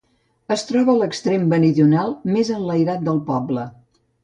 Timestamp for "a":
0.93-0.95